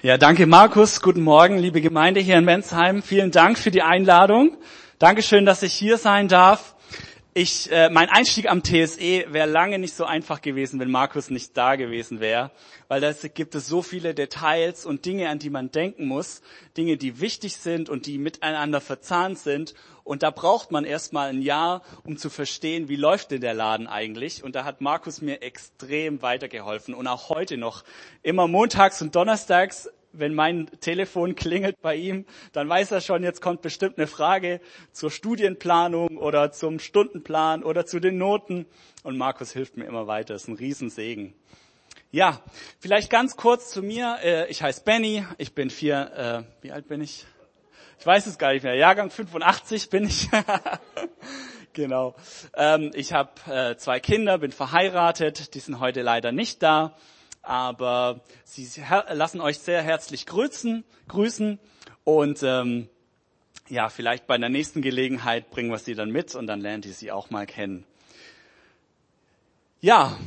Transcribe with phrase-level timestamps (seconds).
[0.00, 1.02] Ja, danke Markus.
[1.02, 3.02] Guten Morgen, liebe Gemeinde hier in Mensheim.
[3.02, 4.56] Vielen Dank für die Einladung.
[5.00, 6.76] Dankeschön, dass ich hier sein darf.
[7.40, 11.56] Ich, äh, mein Einstieg am TSE wäre lange nicht so einfach gewesen, wenn Markus nicht
[11.56, 12.50] da gewesen wäre,
[12.88, 16.42] weil da gibt es so viele Details und Dinge, an die man denken muss,
[16.76, 19.74] Dinge, die wichtig sind und die miteinander verzahnt sind.
[20.02, 23.86] Und da braucht man erstmal ein Jahr, um zu verstehen, wie läuft denn der Laden
[23.86, 24.42] eigentlich.
[24.42, 27.84] Und da hat Markus mir extrem weitergeholfen und auch heute noch.
[28.24, 33.40] Immer montags und donnerstags wenn mein Telefon klingelt bei ihm, dann weiß er schon, jetzt
[33.40, 34.60] kommt bestimmt eine Frage
[34.92, 38.66] zur Studienplanung oder zum Stundenplan oder zu den Noten.
[39.02, 40.34] Und Markus hilft mir immer weiter.
[40.34, 41.34] Das ist ein Riesensegen.
[42.10, 42.40] Ja,
[42.80, 44.18] vielleicht ganz kurz zu mir.
[44.22, 45.26] Äh, ich heiße Benny.
[45.36, 47.26] Ich bin vier, äh, wie alt bin ich?
[47.98, 48.74] Ich weiß es gar nicht mehr.
[48.76, 50.28] Jahrgang 85 bin ich.
[51.74, 52.14] genau.
[52.56, 55.54] Ähm, ich habe äh, zwei Kinder, bin verheiratet.
[55.54, 56.96] Die sind heute leider nicht da
[57.42, 58.68] aber sie
[59.10, 61.58] lassen euch sehr herzlich grüßen, grüßen
[62.04, 62.88] und ähm,
[63.68, 66.92] ja, vielleicht bei der nächsten Gelegenheit bringen wir sie dann mit und dann lernt ihr
[66.92, 67.84] sie auch mal kennen.
[69.80, 70.18] Ja,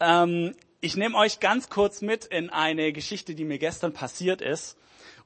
[0.00, 4.76] ähm, ich nehme euch ganz kurz mit in eine Geschichte, die mir gestern passiert ist.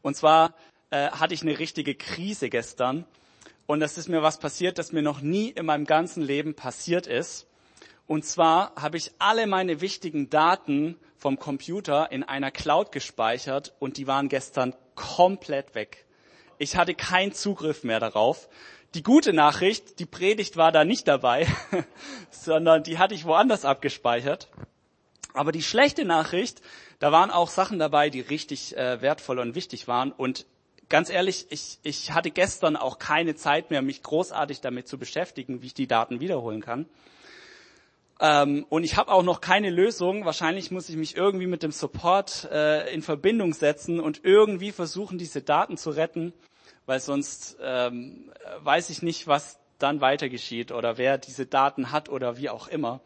[0.02, 0.54] Und zwar
[0.90, 3.06] äh, hatte ich eine richtige Krise gestern.
[3.66, 7.06] Und das ist mir was passiert, das mir noch nie in meinem ganzen Leben passiert
[7.06, 7.46] ist.
[8.06, 13.96] Und zwar habe ich alle meine wichtigen Daten vom Computer in einer Cloud gespeichert und
[13.96, 16.04] die waren gestern komplett weg.
[16.58, 18.50] Ich hatte keinen Zugriff mehr darauf.
[18.92, 21.46] Die gute Nachricht, die Predigt war da nicht dabei,
[22.30, 24.50] sondern die hatte ich woanders abgespeichert.
[25.32, 26.60] Aber die schlechte Nachricht,
[26.98, 30.12] da waren auch Sachen dabei, die richtig äh, wertvoll und wichtig waren.
[30.12, 30.44] Und
[30.90, 35.62] ganz ehrlich, ich, ich hatte gestern auch keine Zeit mehr, mich großartig damit zu beschäftigen,
[35.62, 36.84] wie ich die Daten wiederholen kann.
[38.20, 40.24] Ähm, und ich habe auch noch keine Lösung.
[40.24, 45.18] Wahrscheinlich muss ich mich irgendwie mit dem Support äh, in Verbindung setzen und irgendwie versuchen,
[45.18, 46.32] diese Daten zu retten,
[46.86, 52.08] weil sonst ähm, weiß ich nicht, was dann weiter geschieht oder wer diese Daten hat
[52.08, 53.00] oder wie auch immer.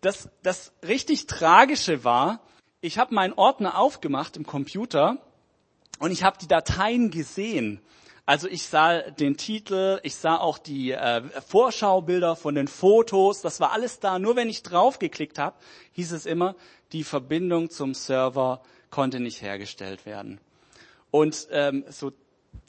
[0.00, 2.40] Das, das richtig Tragische war,
[2.80, 5.18] ich habe meinen Ordner aufgemacht im Computer
[6.00, 7.80] und ich habe die Dateien gesehen.
[8.24, 13.58] Also ich sah den Titel, ich sah auch die äh, Vorschaubilder von den Fotos, das
[13.58, 14.20] war alles da.
[14.20, 15.56] Nur wenn ich draufgeklickt habe,
[15.92, 16.54] hieß es immer,
[16.92, 20.40] die Verbindung zum Server konnte nicht hergestellt werden.
[21.10, 22.12] Und ähm, so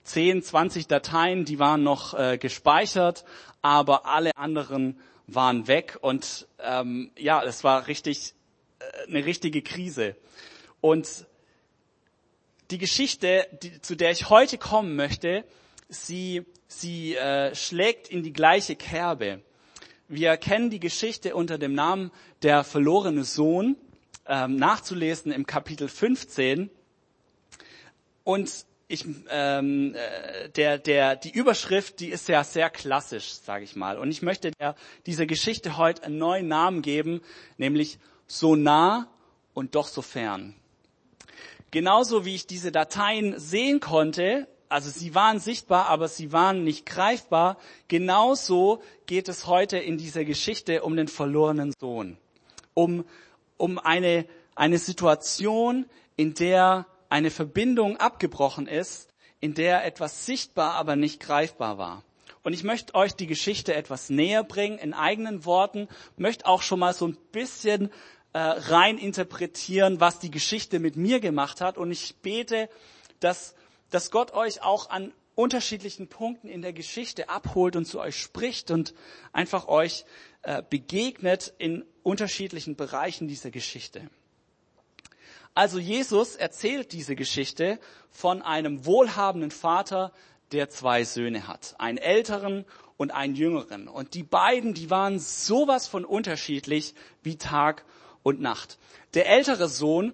[0.05, 3.23] 10, 20 Dateien, die waren noch äh, gespeichert,
[3.61, 5.99] aber alle anderen waren weg.
[6.01, 8.33] Und ähm, ja, es war richtig
[8.79, 10.15] äh, eine richtige Krise.
[10.81, 11.27] Und
[12.73, 15.45] die Geschichte, die, zu der ich heute kommen möchte,
[15.89, 19.43] sie, sie äh, schlägt in die gleiche Kerbe.
[20.07, 23.77] Wir kennen die Geschichte unter dem Namen der verlorene Sohn,
[24.27, 26.71] ähm, nachzulesen im Kapitel 15.
[28.23, 28.51] Und
[28.87, 33.99] ich, ähm, äh, der, der, die Überschrift, die ist ja sehr klassisch, sage ich mal.
[33.99, 34.73] Und ich möchte der,
[35.05, 37.21] dieser Geschichte heute einen neuen Namen geben,
[37.57, 39.07] nämlich so nah
[39.53, 40.55] und doch so fern.
[41.73, 46.85] Genauso wie ich diese Dateien sehen konnte, also sie waren sichtbar, aber sie waren nicht
[46.85, 47.57] greifbar,
[47.87, 52.19] genauso geht es heute in dieser Geschichte um den verlorenen Sohn.
[52.75, 53.05] Um,
[53.57, 60.95] um eine, eine Situation, in der eine Verbindung abgebrochen ist, in der etwas sichtbar, aber
[60.95, 62.03] nicht greifbar war.
[62.43, 66.77] Und ich möchte euch die Geschichte etwas näher bringen in eigenen Worten, möchte auch schon
[66.77, 67.89] mal so ein bisschen
[68.33, 71.77] äh, rein interpretieren, was die Geschichte mit mir gemacht hat.
[71.77, 72.69] Und ich bete,
[73.19, 73.55] dass,
[73.89, 78.71] dass Gott euch auch an unterschiedlichen Punkten in der Geschichte abholt und zu euch spricht
[78.71, 78.93] und
[79.31, 80.05] einfach euch
[80.43, 84.09] äh, begegnet in unterschiedlichen Bereichen dieser Geschichte.
[85.55, 87.79] Also Jesus erzählt diese Geschichte
[88.09, 90.11] von einem wohlhabenden Vater,
[90.51, 92.65] der zwei Söhne hat, einen älteren
[92.97, 93.87] und einen jüngeren.
[93.87, 97.85] Und die beiden, die waren sowas von unterschiedlich wie Tag
[98.23, 98.77] und Nacht.
[99.13, 100.13] Der ältere Sohn,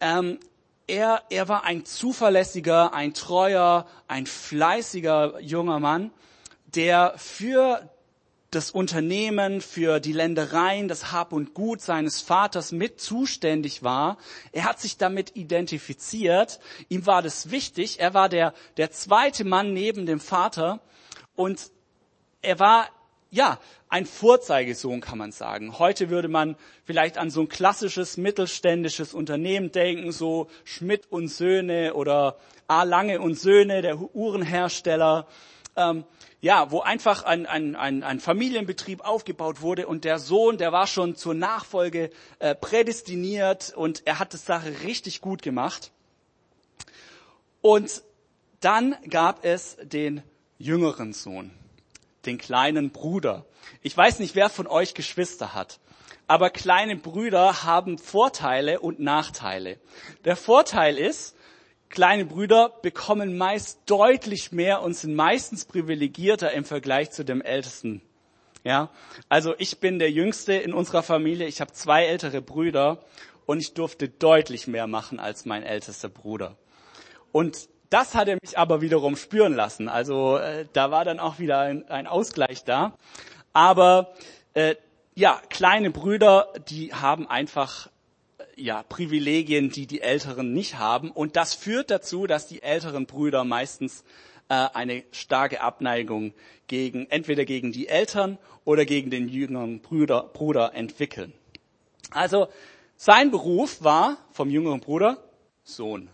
[0.00, 0.38] ähm,
[0.86, 6.10] er, er war ein zuverlässiger, ein treuer, ein fleißiger junger Mann,
[6.74, 7.88] der für
[8.50, 14.16] das Unternehmen, für die Ländereien, das Hab und Gut seines Vaters mit zuständig war.
[14.52, 16.58] Er hat sich damit identifiziert.
[16.88, 18.00] Ihm war das wichtig.
[18.00, 20.80] Er war der, der zweite Mann neben dem Vater
[21.36, 21.70] und
[22.40, 22.88] er war
[23.30, 23.58] ja,
[23.88, 25.78] ein Vorzeigesohn kann man sagen.
[25.78, 31.94] Heute würde man vielleicht an so ein klassisches mittelständisches Unternehmen denken, so Schmidt und Söhne
[31.94, 32.84] oder A.
[32.84, 35.26] Lange und Söhne, der Uhrenhersteller.
[35.76, 36.04] Ähm,
[36.40, 40.86] ja, wo einfach ein, ein, ein, ein Familienbetrieb aufgebaut wurde und der Sohn, der war
[40.86, 45.90] schon zur Nachfolge äh, prädestiniert und er hat die Sache richtig gut gemacht.
[47.60, 48.02] Und
[48.60, 50.22] dann gab es den
[50.58, 51.50] jüngeren Sohn,
[52.26, 53.46] den kleinen Bruder.
[53.82, 55.78] Ich weiß nicht, wer von euch Geschwister hat,
[56.26, 59.78] aber kleine Brüder haben Vorteile und Nachteile.
[60.24, 61.36] Der Vorteil ist,
[61.88, 68.02] kleine Brüder bekommen meist deutlich mehr und sind meistens privilegierter im Vergleich zu dem ältesten.
[68.64, 68.90] Ja,
[69.28, 71.46] also ich bin der Jüngste in unserer Familie.
[71.46, 73.02] Ich habe zwei ältere Brüder
[73.46, 76.56] und ich durfte deutlich mehr machen als mein ältester Bruder.
[77.32, 79.88] Und das hat er mich aber wiederum spüren lassen.
[79.88, 82.96] Also äh, da war dann auch wieder ein, ein Ausgleich da.
[83.52, 84.14] Aber
[84.54, 84.76] äh,
[85.14, 87.88] ja, kleine Brüder, die haben einfach
[88.38, 91.10] äh, ja Privilegien, die die Älteren nicht haben.
[91.10, 94.04] Und das führt dazu, dass die älteren Brüder meistens
[94.48, 96.34] äh, eine starke Abneigung
[96.66, 101.32] gegen entweder gegen die Eltern oder gegen den jüngeren Bruder, Bruder entwickeln.
[102.10, 102.48] Also
[102.96, 105.22] sein Beruf war vom jüngeren Bruder
[105.64, 106.10] Sohn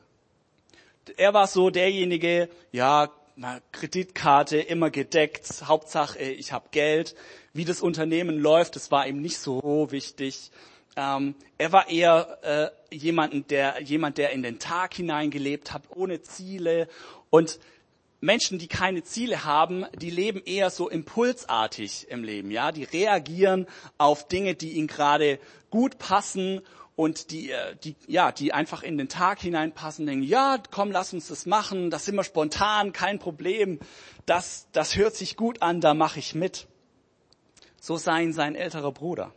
[1.17, 3.11] er war so derjenige, ja,
[3.73, 7.17] Kreditkarte immer gedeckt, Hauptsache ich habe Geld.
[7.53, 10.51] Wie das Unternehmen läuft, das war ihm nicht so wichtig.
[10.97, 16.23] Ähm, er war eher äh, jemanden, der, jemand, der in den Tag hineingelebt hat, ohne
[16.23, 16.89] Ziele.
[17.31, 17.59] Und
[18.21, 22.51] Menschen, die keine Ziele haben, die leben eher so impulsartig im Leben.
[22.51, 23.67] Ja, die reagieren
[23.99, 25.39] auf Dinge, die ihnen gerade
[25.71, 26.63] gut passen
[26.97, 31.13] und die, äh, die, ja, die einfach in den Tag hineinpassen, denken, ja, komm, lass
[31.13, 33.81] uns das machen, das sind wir spontan, kein Problem,
[34.27, 36.67] das, das hört sich gut an, da mache ich mit.
[37.81, 39.35] So sei sein älterer Bruder.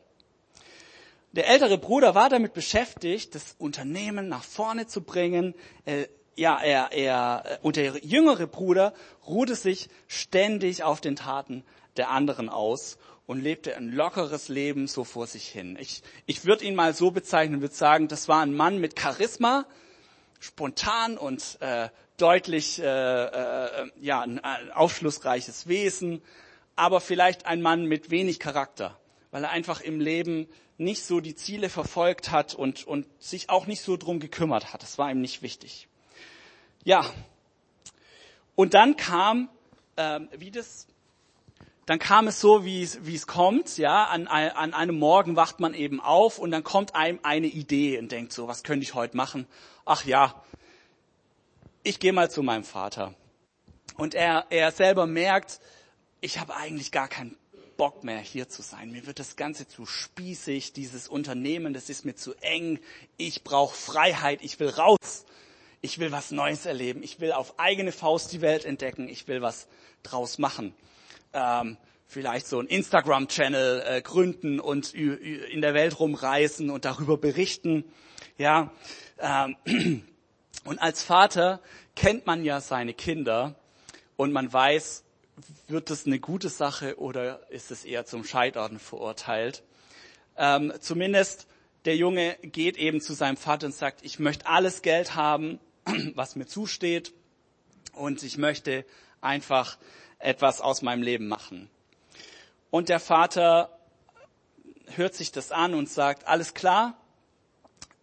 [1.33, 5.54] Der ältere Bruder war damit beschäftigt, das Unternehmen nach vorne zu bringen.
[5.86, 8.94] Äh, ja, er, er, und der jüngere Bruder
[9.27, 11.63] ruhte sich ständig auf den Taten
[11.98, 15.77] der anderen aus und lebte ein lockeres Leben so vor sich hin.
[15.79, 19.65] Ich, ich würde ihn mal so bezeichnen, würde sagen, das war ein Mann mit Charisma,
[20.39, 24.39] spontan und äh, deutlich, äh, äh, ja, ein
[24.74, 26.21] aufschlussreiches Wesen,
[26.75, 28.97] aber vielleicht ein Mann mit wenig Charakter,
[29.31, 30.47] weil er einfach im Leben
[30.77, 34.83] nicht so die Ziele verfolgt hat und, und sich auch nicht so drum gekümmert hat.
[34.83, 35.89] Das war ihm nicht wichtig.
[36.85, 37.06] Ja,
[38.56, 39.50] und dann kam,
[39.97, 40.88] äh, wie das
[41.87, 45.61] dann kam es so, wie es, wie es kommt, ja, an, an einem Morgen wacht
[45.61, 48.93] man eben auf und dann kommt einem eine Idee und denkt so, was könnte ich
[48.93, 49.47] heute machen?
[49.85, 50.43] Ach ja,
[51.83, 53.13] ich gehe mal zu meinem Vater.
[53.95, 55.61] Und er, er selber merkt,
[56.19, 57.37] ich habe eigentlich gar keinen
[57.77, 58.91] Bock mehr hier zu sein.
[58.91, 62.79] Mir wird das Ganze zu spießig, dieses Unternehmen, das ist mir zu eng.
[63.15, 65.25] Ich brauche Freiheit, ich will raus.
[65.79, 67.01] Ich will was Neues erleben.
[67.01, 69.07] Ich will auf eigene Faust die Welt entdecken.
[69.07, 69.67] Ich will was
[70.03, 70.73] draus machen
[71.37, 77.83] ähm, vielleicht so ein Instagram-Channel äh, gründen und in der Welt rumreisen und darüber berichten.
[78.37, 78.71] Ja,
[79.19, 79.55] ähm,
[80.63, 81.61] und als Vater
[81.95, 83.55] kennt man ja seine Kinder
[84.15, 85.03] und man weiß,
[85.67, 89.63] wird es eine gute Sache oder ist es eher zum Scheitern verurteilt.
[90.37, 91.47] Ähm, zumindest
[91.85, 95.59] der Junge geht eben zu seinem Vater und sagt, ich möchte alles Geld haben,
[96.15, 97.13] was mir zusteht
[97.93, 98.85] und ich möchte
[99.21, 99.77] einfach
[100.19, 101.69] etwas aus meinem Leben machen.
[102.69, 103.77] Und der Vater
[104.95, 106.97] hört sich das an und sagt, alles klar,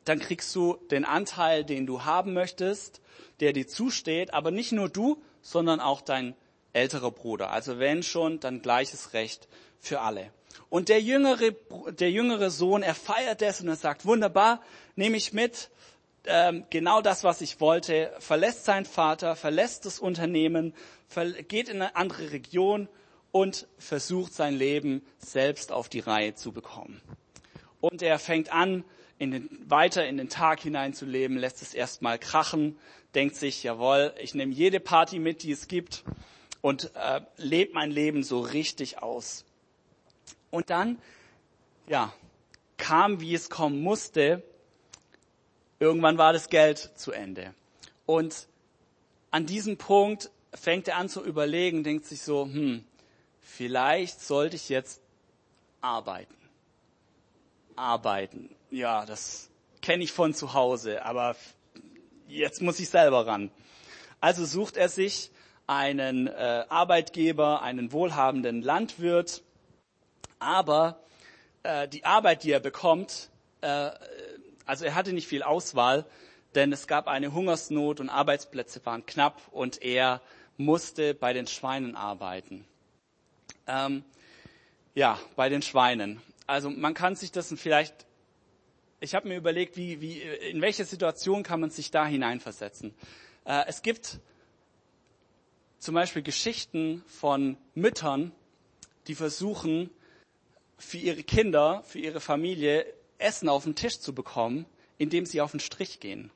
[0.05, 3.01] dann kriegst du den Anteil, den du haben möchtest,
[3.41, 6.35] der dir zusteht, aber nicht nur du, sondern auch dein
[6.73, 7.51] älterer Bruder.
[7.51, 9.49] Also wenn schon, dann gleiches Recht
[9.81, 10.31] für alle.
[10.71, 11.53] Und der jüngere,
[11.93, 14.61] der jüngere Sohn, er feiert das und er sagt, wunderbar,
[14.97, 15.71] nehme ich mit,
[16.27, 20.75] ähm, genau das, was ich wollte, verlässt seinen Vater, verlässt das Unternehmen,
[21.49, 22.89] geht in eine andere Region
[23.31, 27.01] und versucht sein Leben selbst auf die Reihe zu bekommen.
[27.81, 28.85] Und er fängt an,
[29.19, 32.79] in den, weiter in den Tag hineinzuleben, lässt es erstmal krachen,
[33.15, 36.05] denkt sich, jawohl, ich nehme jede Party mit, die es gibt
[36.61, 39.45] und äh, lebt mein Leben so richtig aus.
[40.51, 40.99] Und dann,
[41.87, 42.13] ja,
[42.77, 44.43] kam, wie es kommen musste,
[45.79, 47.55] irgendwann war das Geld zu Ende.
[48.07, 48.49] Und
[49.31, 52.85] an diesem Punkt fängt er an zu überlegen, denkt sich so, hm,
[53.41, 55.01] vielleicht sollte ich jetzt
[55.81, 56.35] arbeiten.
[57.77, 58.55] Arbeiten.
[58.71, 59.51] Ja, das
[59.83, 61.37] kenne ich von zu Hause, aber
[62.29, 63.51] jetzt muss ich selber ran.
[64.21, 65.31] Also sucht er sich
[65.67, 69.43] einen äh, Arbeitgeber, einen wohlhabenden Landwirt,
[70.39, 71.01] aber
[71.63, 73.91] äh, die Arbeit, die er bekommt, äh,
[74.67, 76.07] also er hatte nicht viel Auswahl,
[76.55, 80.21] denn es gab eine Hungersnot und Arbeitsplätze waren knapp und er
[80.57, 82.65] musste bei den Schweinen arbeiten.
[83.67, 84.05] Ähm,
[84.95, 86.21] ja, bei den Schweinen.
[86.47, 88.07] Also man kann sich das vielleicht,
[89.01, 92.95] ich habe mir überlegt, wie, wie, in welche Situation kann man sich da hineinversetzen.
[93.45, 94.21] Äh, es gibt
[95.79, 98.33] zum Beispiel Geschichten von Müttern,
[99.07, 99.91] die versuchen,
[100.79, 102.87] für ihre Kinder, für ihre Familie
[103.25, 104.67] Essen auf den Tisch zu bekommen,
[104.99, 106.31] indem sie auf den Strich gehen.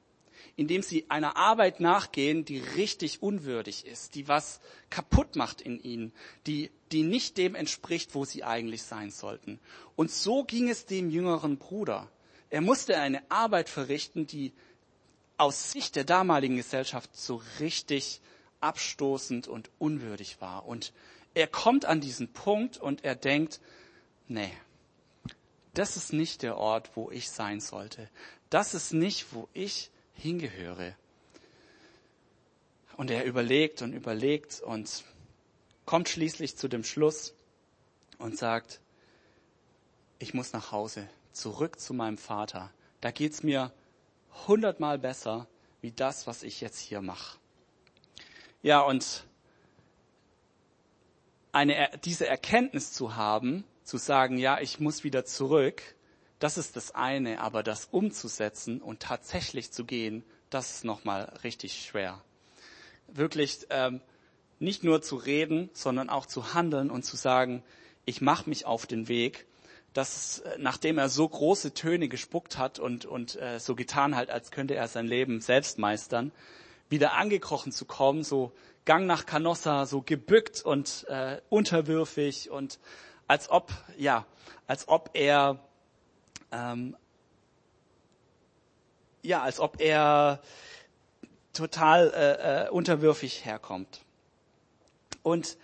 [0.57, 6.13] Indem sie einer Arbeit nachgehen, die richtig unwürdig ist, die was kaputt macht in ihnen,
[6.47, 9.61] die, die nicht dem entspricht, wo sie eigentlich sein sollten.
[9.95, 12.11] Und so ging es dem jüngeren Bruder.
[12.51, 14.53] Er musste eine Arbeit verrichten, die
[15.37, 18.21] aus Sicht der damaligen Gesellschaft so richtig
[18.61, 20.67] abstoßend und unwürdig war.
[20.67, 20.93] Und
[21.35, 23.61] er kommt an diesen Punkt und er denkt,
[24.27, 24.51] nee,
[25.75, 28.09] das ist nicht der Ort, wo ich sein sollte.
[28.51, 30.95] Das ist nicht, wo ich hingehöre.
[32.97, 35.05] Und er überlegt und überlegt und
[35.87, 37.35] kommt schließlich zu dem Schluss
[38.19, 38.81] und sagt,
[40.19, 42.73] ich muss nach Hause, zurück zu meinem Vater.
[43.01, 43.73] Da geht's mir
[44.47, 45.47] hundertmal besser
[45.81, 47.39] wie das, was ich jetzt hier mache.
[48.63, 49.25] Ja, und
[51.53, 55.83] eine, diese Erkenntnis zu haben, zu sagen, ja, ich muss wieder zurück,
[56.41, 61.87] das ist das eine, aber das umzusetzen und tatsächlich zu gehen, das ist nochmal richtig
[61.87, 62.23] schwer.
[63.07, 64.03] Wirklich ähm,
[64.59, 67.63] nicht nur zu reden, sondern auch zu handeln und zu sagen,
[68.05, 69.47] ich mache mich auf den Weg,
[69.95, 74.29] dass äh, nachdem er so große Töne gespuckt hat und, und äh, so getan hat,
[74.29, 76.31] als könnte er sein Leben selbst meistern,
[76.91, 78.53] wieder angekrochen zu kommen, so
[78.85, 82.79] Gang nach Canossa, so gebückt und äh, unterwürfig und
[83.29, 84.27] als ob, ja,
[84.67, 85.61] als ob er,
[86.51, 86.97] ähm,
[89.23, 90.41] ja, als ob er
[91.53, 94.01] total äh, äh, unterwürfig herkommt.
[95.23, 95.57] Und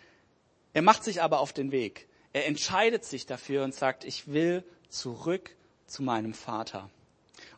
[0.72, 2.08] er macht sich aber auf den Weg.
[2.32, 5.56] Er entscheidet sich dafür und sagt, ich will zurück
[5.86, 6.90] zu meinem Vater.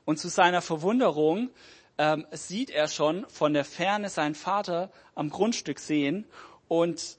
[0.05, 1.51] Und zu seiner Verwunderung
[1.99, 6.27] ähm, sieht er schon von der Ferne seinen Vater am Grundstück sehen
[6.69, 7.19] und,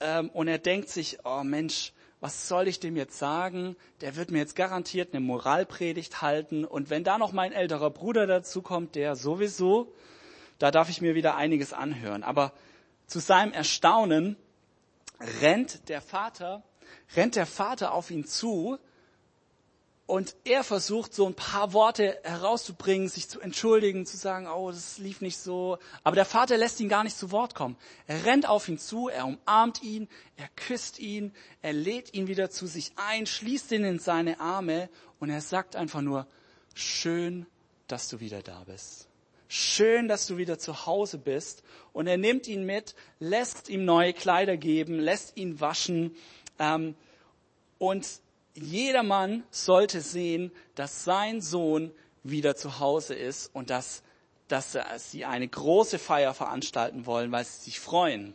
[0.00, 3.76] ähm, und er denkt sich, oh Mensch, was soll ich dem jetzt sagen?
[4.02, 6.64] Der wird mir jetzt garantiert eine Moralpredigt halten.
[6.66, 9.92] Und wenn da noch mein älterer Bruder dazu kommt, der sowieso,
[10.58, 12.22] da darf ich mir wieder einiges anhören.
[12.22, 12.52] Aber
[13.06, 14.36] zu seinem Erstaunen
[15.40, 16.62] rennt der Vater,
[17.16, 18.78] rennt der Vater auf ihn zu
[20.10, 24.98] und er versucht so ein paar Worte herauszubringen, sich zu entschuldigen, zu sagen, oh, das
[24.98, 25.78] lief nicht so.
[26.02, 27.76] Aber der Vater lässt ihn gar nicht zu Wort kommen.
[28.08, 32.50] Er rennt auf ihn zu, er umarmt ihn, er küsst ihn, er lädt ihn wieder
[32.50, 34.88] zu sich ein, schließt ihn in seine Arme
[35.20, 36.26] und er sagt einfach nur,
[36.74, 37.46] schön,
[37.86, 39.06] dass du wieder da bist.
[39.46, 41.62] Schön, dass du wieder zu Hause bist.
[41.92, 46.16] Und er nimmt ihn mit, lässt ihm neue Kleider geben, lässt ihn waschen.
[46.58, 46.96] Ähm,
[47.78, 48.08] und
[48.54, 51.92] jedermann sollte sehen, dass sein Sohn
[52.22, 54.02] wieder zu Hause ist und dass,
[54.48, 58.34] dass sie eine große Feier veranstalten wollen, weil sie sich freuen.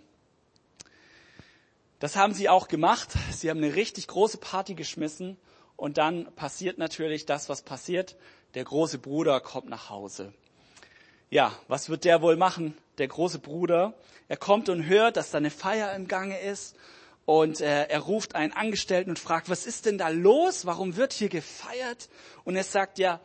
[2.00, 3.10] Das haben sie auch gemacht.
[3.32, 5.38] Sie haben eine richtig große Party geschmissen
[5.76, 8.16] und dann passiert natürlich das, was passiert.
[8.54, 10.34] Der große Bruder kommt nach Hause.
[11.30, 12.78] Ja, was wird der wohl machen?
[12.98, 13.94] Der große Bruder.
[14.28, 16.76] Er kommt und hört, dass da eine Feier im Gange ist
[17.26, 20.66] und äh, er ruft einen Angestellten und fragt, was ist denn da los?
[20.66, 22.10] Warum wird hier gefeiert?
[22.44, 23.20] Und er sagt, ja,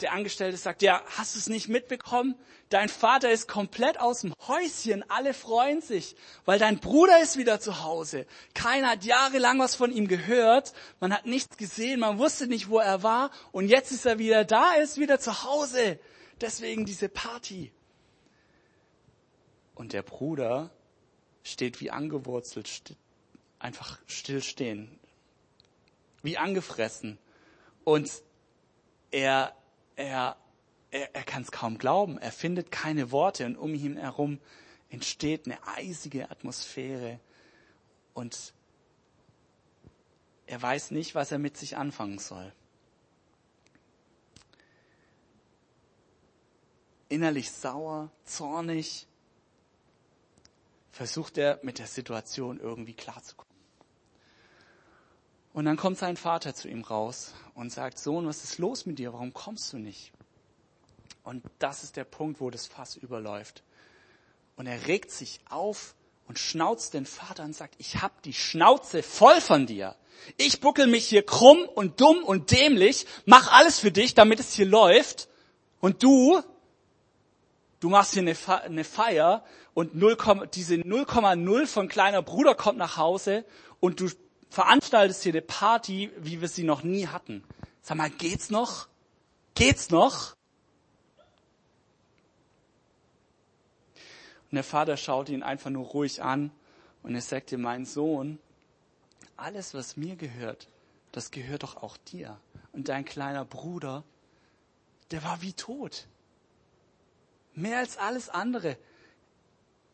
[0.00, 2.34] der Angestellte sagt, ja, hast du es nicht mitbekommen?
[2.68, 7.60] Dein Vater ist komplett aus dem Häuschen, alle freuen sich, weil dein Bruder ist wieder
[7.60, 8.26] zu Hause.
[8.54, 12.78] Keiner hat jahrelang was von ihm gehört, man hat nichts gesehen, man wusste nicht, wo
[12.78, 15.98] er war und jetzt ist er wieder da, er ist wieder zu Hause.
[16.40, 17.72] Deswegen diese Party.
[19.74, 20.70] Und der Bruder
[21.42, 22.68] steht wie angewurzelt,
[23.58, 24.98] einfach stillstehen,
[26.22, 27.18] wie angefressen.
[27.84, 28.22] Und
[29.10, 29.54] er,
[29.96, 30.36] er,
[30.90, 32.18] er, er kann es kaum glauben.
[32.18, 34.40] Er findet keine Worte und um ihn herum
[34.90, 37.20] entsteht eine eisige Atmosphäre
[38.14, 38.52] und
[40.46, 42.52] er weiß nicht, was er mit sich anfangen soll.
[47.10, 49.06] Innerlich sauer, zornig,
[50.90, 53.47] versucht er mit der Situation irgendwie klarzukommen.
[55.58, 59.00] Und dann kommt sein Vater zu ihm raus und sagt, Sohn, was ist los mit
[59.00, 59.12] dir?
[59.12, 60.12] Warum kommst du nicht?
[61.24, 63.64] Und das ist der Punkt, wo das Fass überläuft.
[64.54, 65.96] Und er regt sich auf
[66.28, 69.96] und schnauzt den Vater und sagt, ich hab die Schnauze voll von dir.
[70.36, 74.52] Ich buckel mich hier krumm und dumm und dämlich, mach alles für dich, damit es
[74.52, 75.28] hier läuft.
[75.80, 76.40] Und du,
[77.80, 80.16] du machst hier eine Feier und 0,
[80.54, 83.44] diese 0,0 von kleiner Bruder kommt nach Hause
[83.80, 84.08] und du
[84.50, 87.44] veranstaltest hier eine Party, wie wir sie noch nie hatten.
[87.82, 88.88] Sag mal, geht's noch?
[89.54, 90.36] Geht's noch?
[94.50, 96.50] Und der Vater schaut ihn einfach nur ruhig an
[97.02, 98.38] und er sagte, mein Sohn,
[99.36, 100.68] alles, was mir gehört,
[101.12, 102.40] das gehört doch auch dir.
[102.72, 104.04] Und dein kleiner Bruder,
[105.10, 106.06] der war wie tot.
[107.54, 108.76] Mehr als alles andere.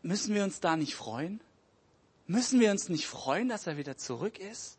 [0.03, 1.41] Müssen wir uns da nicht freuen?
[2.26, 4.78] Müssen wir uns nicht freuen, dass er wieder zurück ist?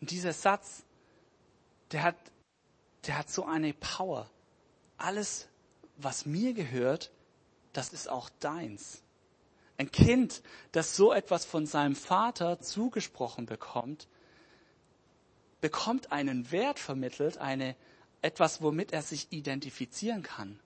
[0.00, 0.84] Und dieser Satz,
[1.90, 2.16] der hat,
[3.06, 4.30] der hat so eine Power.
[4.98, 5.48] Alles,
[5.96, 7.10] was mir gehört,
[7.72, 9.02] das ist auch deins.
[9.78, 14.06] Ein Kind, das so etwas von seinem Vater zugesprochen bekommt,
[15.60, 17.74] bekommt einen Wert vermittelt, eine,
[18.20, 20.60] etwas, womit er sich identifizieren kann.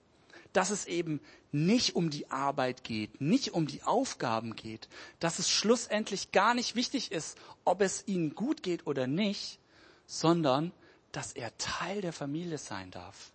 [0.57, 1.21] Dass es eben
[1.53, 4.89] nicht um die Arbeit geht, nicht um die Aufgaben geht,
[5.21, 7.37] dass es schlussendlich gar nicht wichtig ist,
[7.67, 9.59] ob es ihnen gut geht oder nicht,
[10.07, 10.73] sondern
[11.13, 13.33] dass er Teil der Familie sein darf.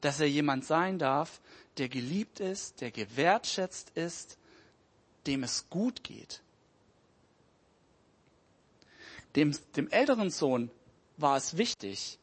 [0.00, 1.40] Dass er jemand sein darf,
[1.76, 4.38] der geliebt ist, der gewertschätzt ist,
[5.26, 6.40] dem es gut geht.
[9.34, 10.70] Dem, dem älteren Sohn
[11.16, 12.16] war es wichtig,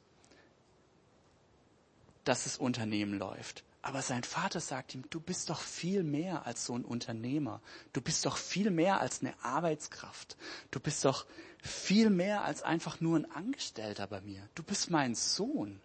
[2.23, 3.64] dass das Unternehmen läuft.
[3.85, 7.61] Aber sein Vater sagt ihm, du bist doch viel mehr als so ein Unternehmer.
[7.93, 10.37] Du bist doch viel mehr als eine Arbeitskraft.
[10.71, 11.27] Du bist doch
[11.61, 14.41] viel mehr als einfach nur ein Angestellter bei mir.
[14.55, 15.79] Du bist mein Sohn.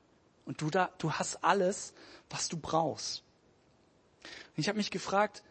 [0.46, 1.92] Und du, da, du hast alles,
[2.30, 3.22] was du brauchst.
[4.22, 5.42] Und ich habe mich gefragt,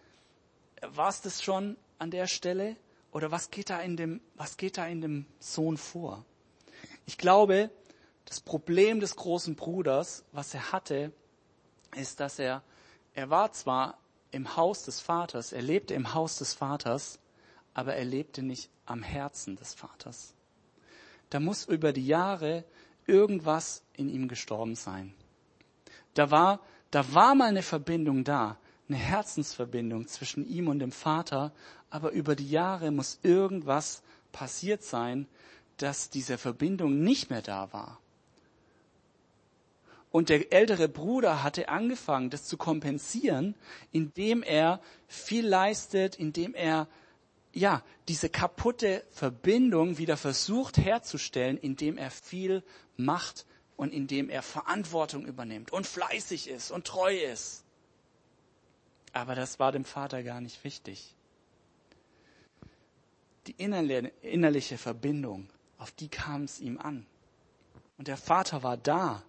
[0.81, 2.77] war es das schon an der Stelle?
[3.11, 6.25] Oder was geht da in dem, was geht da in dem Sohn vor?
[7.05, 7.69] Ich glaube,
[8.25, 11.13] das Problem des großen Bruders, was er hatte,
[11.95, 12.63] ist, dass er,
[13.13, 13.97] er war zwar
[14.31, 17.19] im Haus des Vaters, er lebte im Haus des Vaters,
[17.73, 20.33] aber er lebte nicht am Herzen des Vaters.
[21.29, 22.63] Da muss über die Jahre
[23.05, 25.13] irgendwas in ihm gestorben sein.
[26.13, 26.59] Da war,
[26.91, 31.51] da war mal eine Verbindung da, eine Herzensverbindung zwischen ihm und dem Vater,
[31.89, 35.27] aber über die Jahre muss irgendwas passiert sein,
[35.77, 37.99] dass diese Verbindung nicht mehr da war.
[40.11, 43.55] Und der ältere Bruder hatte angefangen, das zu kompensieren,
[43.91, 46.87] indem er viel leistet, indem er
[47.53, 52.63] ja, diese kaputte Verbindung wieder versucht herzustellen, indem er viel
[52.95, 53.45] macht
[53.75, 57.63] und indem er Verantwortung übernimmt und fleißig ist und treu ist.
[59.13, 61.15] Aber das war dem Vater gar nicht wichtig.
[63.47, 67.07] Die innerliche Verbindung, auf die kam es ihm an.
[67.97, 69.23] Und der Vater war da,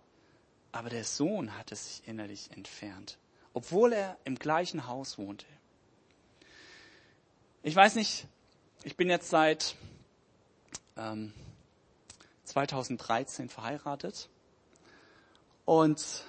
[0.72, 3.18] aber der Sohn hatte sich innerlich entfernt,
[3.54, 5.46] obwohl er im gleichen Haus wohnte.
[7.62, 8.26] Ich weiß nicht,
[8.84, 9.76] ich bin jetzt seit
[10.96, 11.32] ähm,
[12.44, 14.28] 2013 verheiratet
[15.64, 16.24] und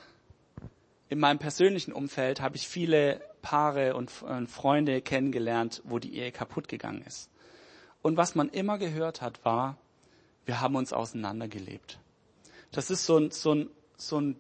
[1.10, 6.68] in meinem persönlichen Umfeld habe ich viele Paare und Freunde kennengelernt, wo die Ehe kaputt
[6.68, 7.30] gegangen ist.
[8.02, 9.78] Und was man immer gehört hat, war,
[10.46, 12.00] wir haben uns auseinandergelebt.
[12.72, 13.70] Das ist so ein, so ein,
[14.08, 14.40] so ein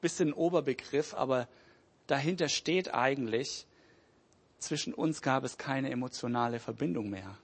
[0.00, 1.48] bisschen Oberbegriff, aber
[2.06, 3.66] dahinter steht eigentlich,
[4.58, 7.38] zwischen uns gab es keine emotionale Verbindung mehr.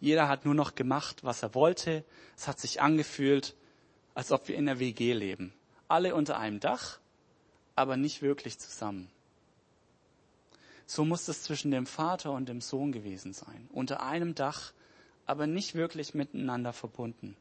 [0.00, 2.04] Jeder hat nur noch gemacht, was er wollte.
[2.36, 3.54] Es hat sich angefühlt,
[4.14, 5.52] als ob wir in der WG leben.
[5.88, 6.98] Alle unter einem Dach,
[7.76, 9.10] aber nicht wirklich zusammen.
[10.86, 13.68] So muss es zwischen dem Vater und dem Sohn gewesen sein.
[13.72, 14.72] Unter einem Dach,
[15.26, 17.36] aber nicht wirklich miteinander verbunden.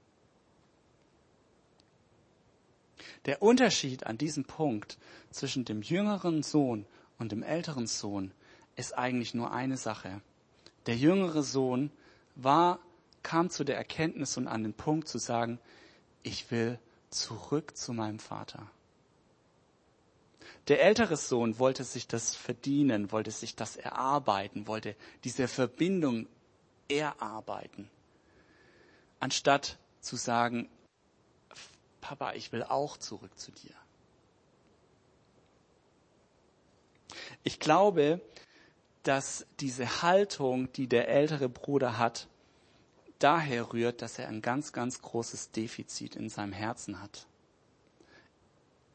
[3.26, 4.98] Der Unterschied an diesem Punkt
[5.32, 6.86] zwischen dem jüngeren Sohn
[7.18, 8.32] und dem älteren Sohn
[8.76, 10.22] ist eigentlich nur eine Sache.
[10.86, 11.92] Der jüngere Sohn
[12.36, 12.80] war,
[13.24, 15.60] kam zu der Erkenntnis und an den Punkt zu sagen,
[16.24, 18.70] ich will zurück zu meinem Vater.
[20.68, 26.28] Der ältere Sohn wollte sich das verdienen, wollte sich das erarbeiten, wollte diese Verbindung
[26.88, 27.90] erarbeiten,
[29.20, 30.70] anstatt zu sagen,
[32.02, 33.74] Papa, ich will auch zurück zu dir.
[37.44, 38.22] Ich glaube,
[39.04, 42.28] dass diese Haltung, die der ältere Bruder hat,
[43.20, 47.28] daher rührt, dass er ein ganz, ganz großes Defizit in seinem Herzen hat.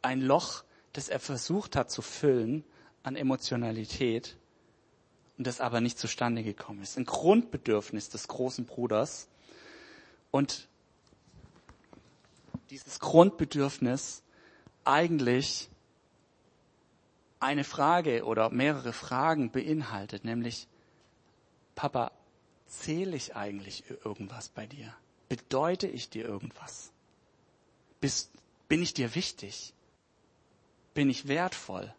[0.03, 2.65] Ein Loch, das er versucht hat zu füllen
[3.03, 4.37] an Emotionalität
[5.37, 6.97] und das aber nicht zustande gekommen ist.
[6.97, 9.29] Ein Grundbedürfnis des großen Bruders.
[10.31, 10.69] Und
[12.71, 14.23] dieses Grundbedürfnis
[14.85, 15.69] eigentlich
[17.41, 20.67] eine Frage oder mehrere Fragen beinhaltet, nämlich,
[21.75, 22.11] Papa,
[22.67, 24.95] zähle ich eigentlich irgendwas bei dir?
[25.29, 26.91] Bedeute ich dir irgendwas?
[28.01, 28.31] Bist,
[28.69, 29.75] bin ich dir wichtig?
[30.95, 31.95] Bin ich wertvoll?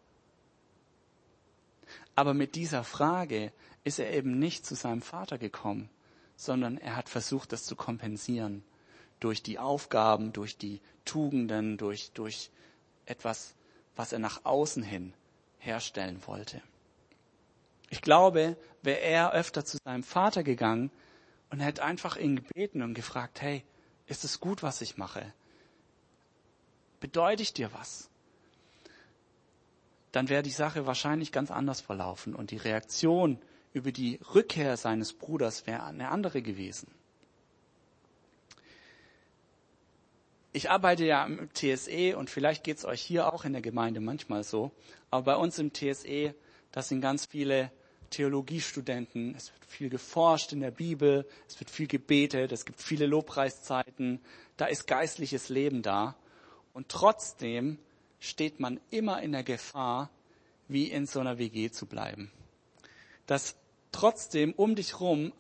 [2.16, 3.52] Aber mit dieser Frage
[3.84, 5.90] ist er eben nicht zu seinem Vater gekommen,
[6.36, 8.64] sondern er hat versucht, das zu kompensieren.
[9.20, 12.50] Durch die Aufgaben, durch die Tugenden, durch, durch
[13.06, 13.56] etwas,
[13.96, 15.14] was er nach außen hin
[15.60, 16.62] herstellen wollte.
[17.90, 20.92] Ich glaube, wäre er öfter zu seinem Vater gegangen
[21.50, 23.64] und hätte einfach ihn gebeten und gefragt, hey,
[24.08, 25.34] ist es gut, was ich mache?
[27.00, 28.10] Bedeute ich dir was?
[30.12, 33.40] Dann wäre die Sache wahrscheinlich ganz anders verlaufen und die Reaktion
[33.74, 36.88] über die Rückkehr seines Bruders wäre eine andere gewesen.
[40.56, 44.00] Ich arbeite ja im TSE und vielleicht geht es euch hier auch in der Gemeinde
[44.00, 44.72] manchmal so,
[45.12, 46.34] aber bei uns im TSE,
[46.72, 47.74] das sind ganz viele
[48.10, 53.06] Theologiestudenten, es wird viel geforscht in der Bibel, es wird viel gebetet, es gibt viele
[53.06, 54.22] Lobpreiszeiten,
[54.56, 56.16] da ist geistliches Leben da.
[56.72, 57.78] Und trotzdem
[58.22, 60.10] steht man immer in der Gefahr,
[60.70, 62.32] wie in so einer WG zu bleiben.
[63.28, 63.58] Dass
[63.92, 65.34] trotzdem um dich rum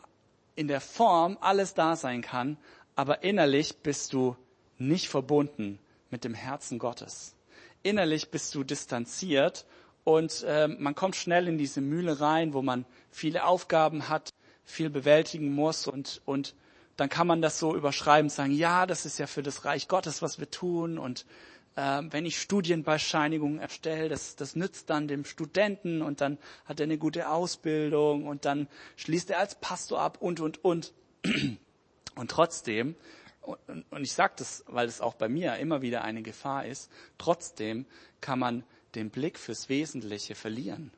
[0.57, 2.57] in der Form alles da sein kann,
[2.97, 4.35] aber innerlich bist du
[4.77, 7.35] nicht verbunden mit dem Herzen Gottes.
[7.83, 9.65] Innerlich bist du distanziert
[10.03, 14.33] und äh, man kommt schnell in diese Mühle rein, wo man viele Aufgaben hat,
[14.63, 16.55] viel bewältigen muss und, und
[16.97, 20.21] dann kann man das so überschreiben, sagen, ja, das ist ja für das Reich Gottes,
[20.21, 21.25] was wir tun und
[21.75, 26.85] äh, wenn ich Studienbescheinigungen erstelle, das, das nützt dann dem Studenten und dann hat er
[26.85, 30.93] eine gute Ausbildung und dann schließt er als Pastor ab und, und, und.
[32.17, 32.95] Und trotzdem,
[33.45, 36.91] und, und ich sage das, weil es auch bei mir immer wieder eine Gefahr ist,
[37.17, 37.85] trotzdem
[38.21, 38.63] kann man
[38.95, 40.91] den Blick fürs Wesentliche verlieren.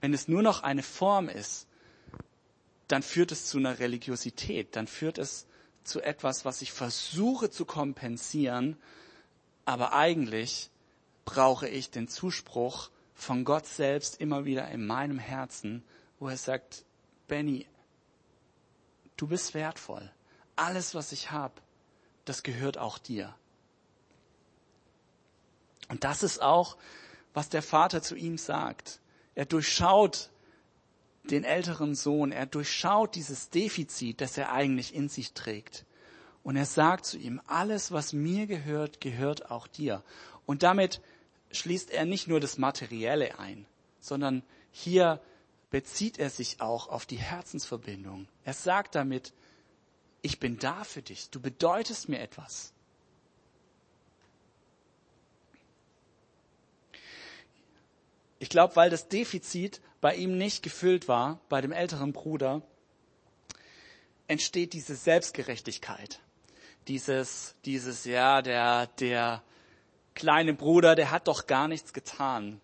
[0.00, 1.68] Wenn es nur noch eine Form ist,
[2.88, 5.46] dann führt es zu einer Religiosität, dann führt es
[5.84, 8.76] zu etwas, was ich versuche zu kompensieren,
[9.64, 10.70] aber eigentlich
[11.24, 15.84] brauche ich den Zuspruch von Gott selbst immer wieder in meinem Herzen,
[16.18, 16.84] wo er sagt,
[17.28, 17.66] Benny,
[19.16, 20.10] du bist wertvoll.
[20.56, 21.54] Alles, was ich habe,
[22.24, 23.34] das gehört auch dir.
[25.88, 26.76] Und das ist auch,
[27.34, 29.00] was der Vater zu ihm sagt.
[29.34, 30.30] Er durchschaut
[31.24, 35.84] den älteren Sohn, er durchschaut dieses Defizit, das er eigentlich in sich trägt.
[36.42, 40.02] Und er sagt zu ihm, alles, was mir gehört, gehört auch dir.
[40.44, 41.00] Und damit
[41.52, 43.66] schließt er nicht nur das Materielle ein,
[44.00, 45.20] sondern hier
[45.70, 48.26] bezieht er sich auch auf die Herzensverbindung.
[48.44, 49.32] Er sagt damit,
[50.22, 52.72] ich bin da für dich, du bedeutest mir etwas.
[58.38, 62.62] Ich glaube, weil das Defizit bei ihm nicht gefüllt war, bei dem älteren Bruder,
[64.26, 66.20] entsteht diese Selbstgerechtigkeit.
[66.88, 69.42] Dieses, dieses, ja, der, der
[70.14, 72.60] kleine Bruder, der hat doch gar nichts getan.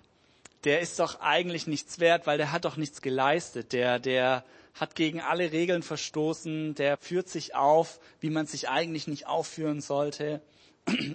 [0.64, 3.73] Der ist doch eigentlich nichts wert, weil der hat doch nichts geleistet.
[3.73, 4.44] Der, der
[4.75, 6.75] hat gegen alle Regeln verstoßen.
[6.75, 10.42] Der führt sich auf, wie man sich eigentlich nicht aufführen sollte.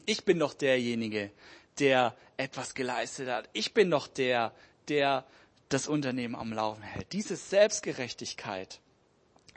[0.06, 1.32] Ich bin doch derjenige,
[1.80, 3.50] der etwas geleistet hat.
[3.54, 4.54] Ich bin doch der,
[4.88, 5.26] der
[5.70, 7.12] das Unternehmen am Laufen hält.
[7.14, 8.80] Diese Selbstgerechtigkeit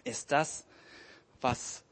[0.05, 0.65] ist das,
[1.41, 1.83] was,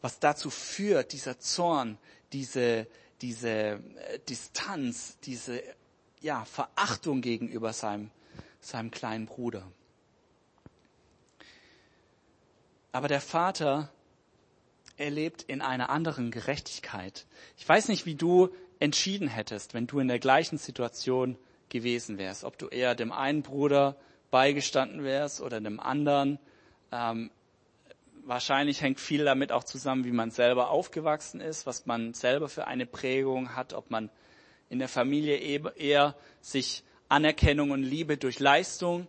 [0.00, 1.98] was dazu führt, dieser Zorn,
[2.32, 2.86] diese,
[3.20, 3.80] diese äh,
[4.28, 5.62] Distanz, diese
[6.22, 8.10] ja, Verachtung gegenüber seinem,
[8.60, 9.66] seinem kleinen Bruder.
[12.92, 13.90] Aber der Vater
[14.96, 17.26] er lebt in einer anderen Gerechtigkeit.
[17.56, 21.36] Ich weiß nicht, wie du entschieden hättest, wenn du in der gleichen Situation
[21.70, 23.96] gewesen wärst, ob du eher dem einen Bruder
[24.30, 26.38] beigestanden wärst oder dem anderen.
[26.90, 27.30] Ähm,
[28.24, 32.66] wahrscheinlich hängt viel damit auch zusammen, wie man selber aufgewachsen ist, was man selber für
[32.66, 34.10] eine Prägung hat, ob man
[34.72, 39.06] in der Familie eher sich Anerkennung und Liebe durch Leistung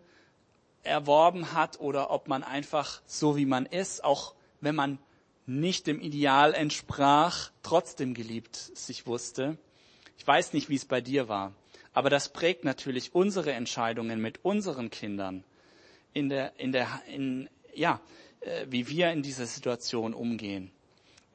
[0.82, 4.98] erworben hat oder ob man einfach so wie man ist, auch wenn man
[5.46, 9.56] nicht dem Ideal entsprach, trotzdem geliebt sich wusste.
[10.18, 11.54] Ich weiß nicht, wie es bei dir war,
[11.94, 15.44] aber das prägt natürlich unsere Entscheidungen mit unseren Kindern
[16.12, 18.02] in der, in der, in, ja,
[18.40, 20.70] äh, wie wir in dieser Situation umgehen.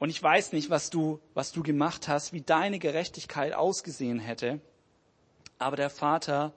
[0.00, 4.60] Und ich weiß nicht, was du, was du gemacht hast, wie deine Gerechtigkeit ausgesehen hätte,
[5.58, 6.54] aber der Vater,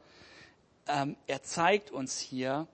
[0.88, 2.68] ähm, er zeigt uns hier,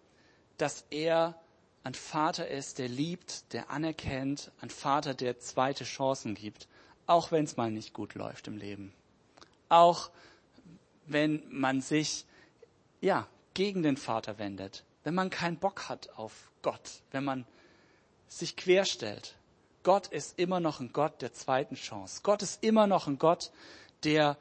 [0.57, 1.41] dass er
[1.83, 6.67] ein Vater ist, der liebt, der anerkennt, ein Vater, der zweite Chancen gibt,
[7.07, 8.93] auch wenn es mal nicht gut läuft im Leben.
[9.69, 10.11] Auch
[11.07, 12.25] wenn man sich,
[13.01, 17.47] ja, gegen den Vater wendet, wenn man keinen Bock hat auf Gott, wenn man
[18.27, 19.35] sich querstellt.
[19.83, 22.21] Gott ist immer noch ein Gott der zweiten Chance.
[22.23, 23.51] Gott ist immer noch ein Gott,
[24.03, 24.37] der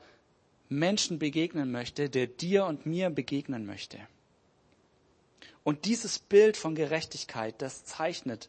[0.69, 3.99] Menschen begegnen möchte, der dir und mir begegnen möchte.
[5.65, 8.49] Und dieses Bild von Gerechtigkeit, das zeichnet,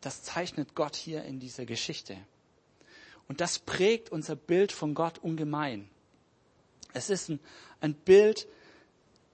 [0.00, 2.16] das zeichnet Gott hier in dieser Geschichte.
[3.28, 5.88] Und das prägt unser Bild von Gott ungemein.
[6.92, 7.40] Es ist ein,
[7.80, 8.46] ein Bild,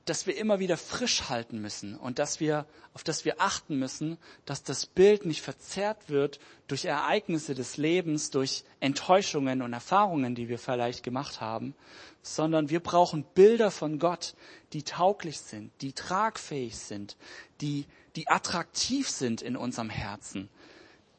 [0.09, 4.16] das wir immer wieder frisch halten müssen und dass wir, auf das wir achten müssen,
[4.47, 10.49] dass das Bild nicht verzerrt wird durch Ereignisse des Lebens, durch Enttäuschungen und Erfahrungen, die
[10.49, 11.75] wir vielleicht gemacht haben,
[12.23, 14.35] sondern wir brauchen Bilder von Gott,
[14.73, 17.16] die tauglich sind, die tragfähig sind,
[17.61, 20.49] die, die attraktiv sind in unserem Herzen,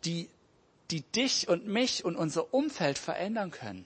[0.04, 0.30] die,
[0.90, 3.86] die dich und mich und unser Umfeld verändern können.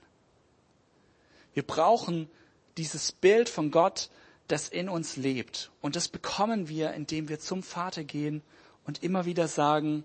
[1.54, 2.30] Wir brauchen
[2.78, 4.10] dieses Bild von Gott,
[4.48, 5.72] das in uns lebt.
[5.82, 8.42] Und das bekommen wir, indem wir zum Vater gehen
[8.86, 10.04] und immer wieder sagen,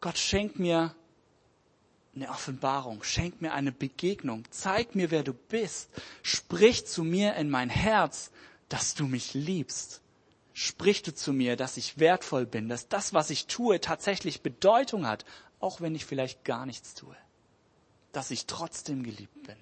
[0.00, 0.94] Gott schenk mir
[2.14, 5.90] eine Offenbarung, schenk mir eine Begegnung, zeig mir, wer du bist,
[6.22, 8.30] sprich zu mir in mein Herz,
[8.68, 10.00] dass du mich liebst.
[10.52, 15.06] Sprich du zu mir, dass ich wertvoll bin, dass das, was ich tue, tatsächlich Bedeutung
[15.06, 15.24] hat,
[15.60, 17.16] auch wenn ich vielleicht gar nichts tue.
[18.12, 19.56] Dass ich trotzdem geliebt bin.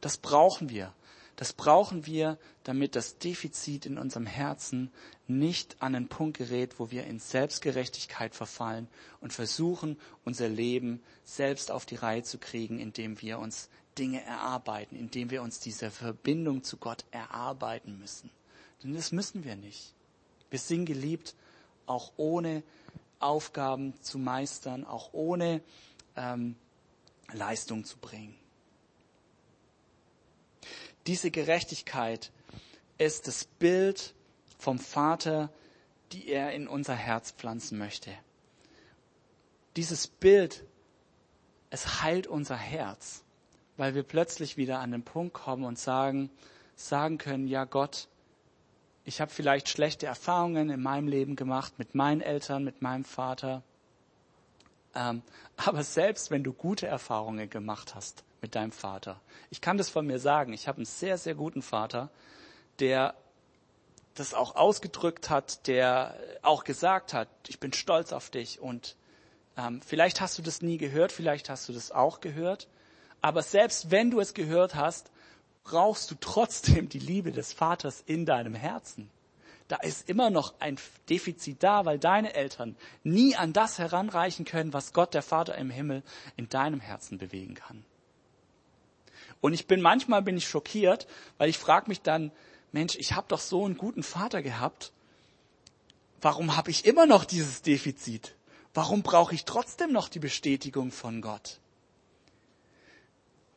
[0.00, 0.92] Das brauchen wir.
[1.36, 4.90] Das brauchen wir, damit das Defizit in unserem Herzen
[5.26, 8.88] nicht an den Punkt gerät, wo wir in Selbstgerechtigkeit verfallen
[9.20, 13.68] und versuchen, unser Leben selbst auf die Reihe zu kriegen, indem wir uns
[13.98, 18.30] Dinge erarbeiten, indem wir uns diese Verbindung zu Gott erarbeiten müssen.
[18.82, 19.92] Denn das müssen wir nicht.
[20.48, 21.34] Wir sind geliebt,
[21.84, 22.62] auch ohne
[23.20, 25.60] Aufgaben zu meistern, auch ohne
[26.16, 26.56] ähm,
[27.32, 28.34] Leistung zu bringen.
[31.06, 32.32] Diese Gerechtigkeit
[32.98, 34.14] ist das Bild
[34.58, 35.50] vom Vater,
[36.12, 38.12] die er in unser Herz pflanzen möchte.
[39.76, 40.64] Dieses Bild,
[41.70, 43.22] es heilt unser Herz,
[43.76, 46.30] weil wir plötzlich wieder an den Punkt kommen und sagen,
[46.74, 48.08] sagen können, ja Gott,
[49.04, 53.62] ich habe vielleicht schlechte Erfahrungen in meinem Leben gemacht mit meinen Eltern, mit meinem Vater.
[54.94, 55.22] Ähm,
[55.56, 59.20] aber selbst wenn du gute Erfahrungen gemacht hast, mit deinem Vater.
[59.50, 60.52] Ich kann das von mir sagen.
[60.52, 62.10] Ich habe einen sehr, sehr guten Vater,
[62.78, 63.14] der
[64.14, 68.96] das auch ausgedrückt hat, der auch gesagt hat, ich bin stolz auf dich und
[69.56, 72.68] ähm, vielleicht hast du das nie gehört, vielleicht hast du das auch gehört,
[73.20, 75.10] aber selbst wenn du es gehört hast,
[75.64, 79.10] brauchst du trotzdem die Liebe des Vaters in deinem Herzen.
[79.68, 80.78] Da ist immer noch ein
[81.10, 85.70] Defizit da, weil deine Eltern nie an das heranreichen können, was Gott, der Vater im
[85.70, 86.04] Himmel,
[86.36, 87.84] in deinem Herzen bewegen kann.
[89.46, 91.06] Und ich bin manchmal bin ich schockiert,
[91.38, 92.32] weil ich frage mich dann,
[92.72, 94.90] Mensch, ich habe doch so einen guten Vater gehabt.
[96.20, 98.34] Warum habe ich immer noch dieses Defizit?
[98.74, 101.60] Warum brauche ich trotzdem noch die Bestätigung von Gott?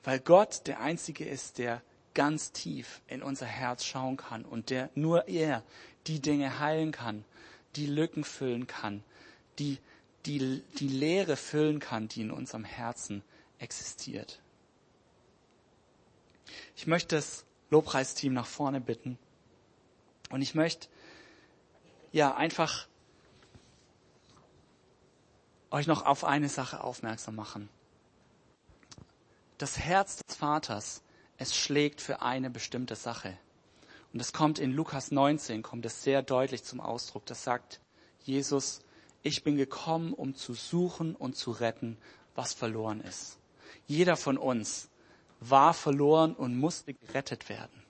[0.03, 1.81] Weil Gott der Einzige ist, der
[2.13, 5.63] ganz tief in unser Herz schauen kann und der nur er
[6.05, 7.25] die Dinge heilen kann,
[7.75, 9.03] die Lücken füllen kann,
[9.57, 9.79] die,
[10.27, 13.23] die, die Leere füllen kann, die in unserem Herzen
[13.57, 14.39] existiert.
[16.75, 19.17] Ich möchte das Lobpreisteam nach vorne bitten.
[20.29, 20.87] Und ich möchte
[22.11, 22.87] ja einfach
[25.71, 27.69] euch noch auf eine Sache aufmerksam machen.
[29.57, 31.03] Das Herz des Vaters,
[31.37, 33.37] es schlägt für eine bestimmte Sache.
[34.11, 37.25] Und das kommt in Lukas 19, kommt es sehr deutlich zum Ausdruck.
[37.25, 37.79] Das sagt
[38.23, 38.81] Jesus,
[39.21, 41.97] ich bin gekommen, um zu suchen und zu retten,
[42.35, 43.37] was verloren ist.
[43.85, 44.89] Jeder von uns
[45.39, 47.83] war verloren und musste gerettet werden.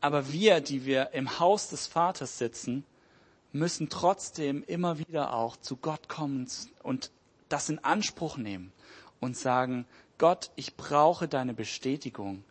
[0.00, 2.84] Aber wir, die wir im Haus des Vaters sitzen,
[3.52, 6.48] müssen trotzdem immer wieder auch zu Gott kommen
[6.82, 7.10] und
[7.48, 8.72] das in Anspruch nehmen
[9.20, 9.86] und sagen,
[10.18, 12.44] Gott, ich brauche deine Bestätigung.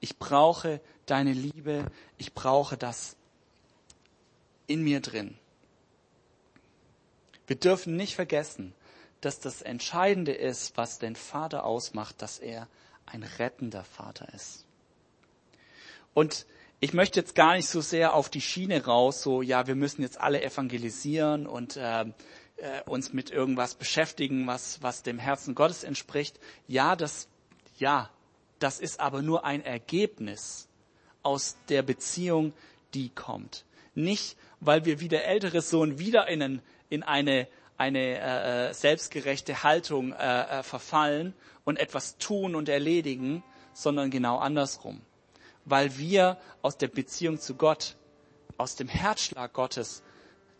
[0.00, 1.86] Ich brauche deine Liebe.
[2.18, 3.16] Ich brauche das
[4.66, 5.36] in mir drin.
[7.46, 8.74] Wir dürfen nicht vergessen,
[9.20, 12.68] dass das Entscheidende ist, was den Vater ausmacht, dass er
[13.06, 14.66] ein rettender Vater ist.
[16.14, 16.46] Und
[16.80, 20.02] ich möchte jetzt gar nicht so sehr auf die Schiene raus, so ja, wir müssen
[20.02, 25.84] jetzt alle evangelisieren und äh, äh, uns mit irgendwas beschäftigen, was was dem Herzen Gottes
[25.84, 26.40] entspricht.
[26.66, 27.28] Ja, das
[27.78, 28.10] ja,
[28.58, 30.68] das ist aber nur ein Ergebnis
[31.22, 32.52] aus der Beziehung,
[32.94, 33.64] die kommt.
[33.94, 38.74] Nicht, weil wir wie der ältere Sohn wieder in, einen, in eine eine äh, äh,
[38.74, 45.00] selbstgerechte Haltung äh, äh, verfallen und etwas tun und erledigen, sondern genau andersrum.
[45.64, 47.96] Weil wir aus der Beziehung zu Gott,
[48.58, 50.02] aus dem Herzschlag Gottes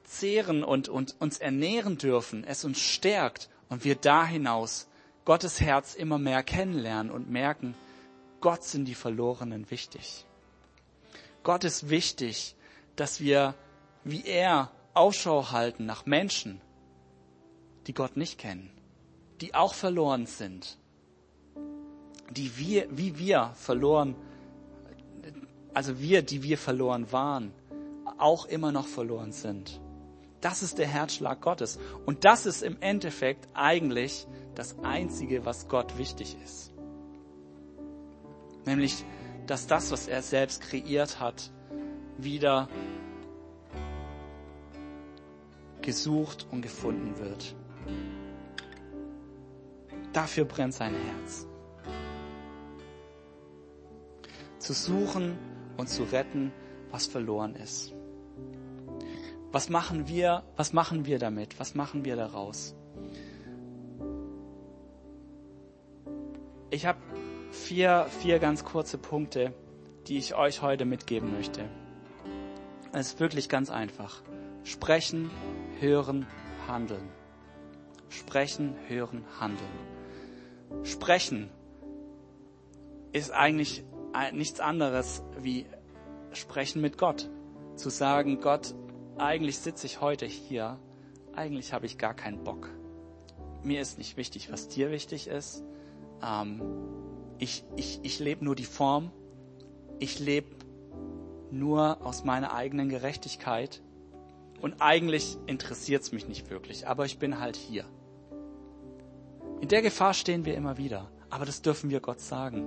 [0.05, 4.89] zehren und, und uns ernähren dürfen, es uns stärkt und wir da hinaus
[5.25, 7.75] Gottes Herz immer mehr kennenlernen und merken,
[8.41, 10.27] Gott sind die Verlorenen wichtig.
[11.45, 12.57] Gott ist wichtig,
[12.97, 13.55] dass wir
[14.05, 16.61] wie er Ausschau halten nach Menschen,
[17.87, 18.71] die Gott nicht kennen,
[19.41, 20.79] die auch verloren sind,
[22.31, 24.15] die wir, wie wir verloren,
[25.75, 27.53] also wir, die wir verloren waren,
[28.19, 29.81] auch immer noch verloren sind.
[30.41, 31.79] Das ist der Herzschlag Gottes.
[32.05, 36.73] Und das ist im Endeffekt eigentlich das Einzige, was Gott wichtig ist.
[38.67, 39.05] Nämlich,
[39.47, 41.51] dass das, was er selbst kreiert hat,
[42.19, 42.69] wieder
[45.81, 47.55] gesucht und gefunden wird.
[50.13, 51.47] Dafür brennt sein Herz.
[54.59, 55.39] Zu suchen
[55.77, 56.53] und zu retten,
[56.91, 57.95] was verloren ist.
[59.51, 61.59] Was machen wir, was machen wir damit?
[61.59, 62.75] Was machen wir daraus?
[66.71, 66.99] Ich habe
[67.51, 69.53] vier, vier ganz kurze Punkte,
[70.07, 71.69] die ich euch heute mitgeben möchte.
[72.93, 74.23] Es ist wirklich ganz einfach.
[74.65, 75.31] Sprechen,
[75.81, 76.27] hören,
[76.67, 77.22] handeln.
[78.33, 79.69] Sprechen, hören, handeln.
[80.85, 81.51] Sprechen
[83.13, 83.85] ist eigentlich
[84.33, 85.67] nichts anderes wie
[86.33, 87.29] sprechen mit Gott.
[87.77, 88.75] Zu sagen, Gott,
[89.19, 90.79] eigentlich sitze ich heute hier,
[91.35, 92.71] eigentlich habe ich gar keinen Bock.
[93.65, 95.63] Mir ist nicht wichtig, was dir wichtig ist.
[96.25, 96.63] Ähm,
[97.39, 99.11] ich ich, ich lebe nur die Form.
[99.99, 100.57] Ich lebe
[101.51, 103.83] nur aus meiner eigenen Gerechtigkeit.
[104.63, 107.85] Und eigentlich interessiert es mich nicht wirklich, aber ich bin halt hier.
[109.63, 111.09] In der Gefahr stehen wir immer wieder.
[111.31, 112.67] Aber das dürfen wir Gott sagen.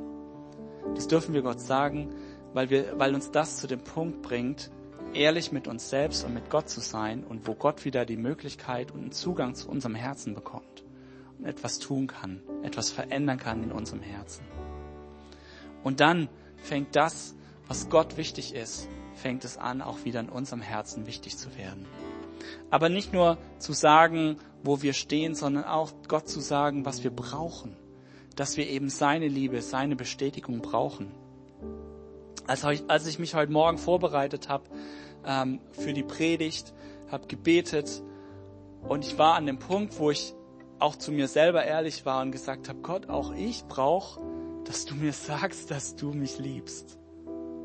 [0.95, 2.15] Das dürfen wir Gott sagen,
[2.53, 4.71] weil, wir, weil uns das zu dem Punkt bringt,
[5.13, 8.91] ehrlich mit uns selbst und mit Gott zu sein und wo Gott wieder die Möglichkeit
[8.91, 10.85] und einen Zugang zu unserem Herzen bekommt
[11.37, 14.45] und etwas tun kann, etwas verändern kann in unserem Herzen.
[15.83, 16.29] Und dann
[16.63, 17.35] fängt das,
[17.67, 21.85] was Gott wichtig ist, fängt es an, auch wieder in unserem Herzen wichtig zu werden.
[22.69, 27.11] Aber nicht nur zu sagen, wo wir stehen, sondern auch Gott zu sagen, was wir
[27.11, 27.75] brauchen.
[28.35, 31.11] Dass wir eben seine Liebe, seine Bestätigung brauchen.
[32.47, 34.65] Als, ich mich heute Morgen vorbereitet habe
[35.25, 36.73] ähm, für die Predigt,
[37.11, 38.03] habe gebetet
[38.87, 40.35] und ich war an dem Punkt, wo ich
[40.79, 44.21] auch zu mir selber ehrlich war und gesagt habe, Gott, auch ich brauche,
[44.65, 46.99] dass du mir sagst, dass du mich liebst.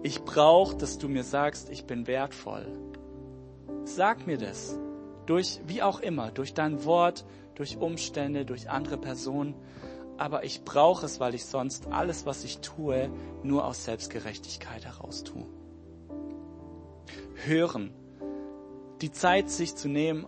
[0.02, 2.66] Ich brauche, dass du mir sagst, ich bin wertvoll.
[3.84, 4.78] Sag mir das.
[5.26, 9.54] Durch, wie auch immer, durch dein Wort, durch Umstände, durch andere Personen.
[10.18, 13.10] Aber ich brauche es, weil ich sonst alles, was ich tue,
[13.42, 15.46] nur aus Selbstgerechtigkeit heraus tue.
[17.44, 17.92] Hören.
[19.00, 20.26] Die Zeit, sich zu nehmen,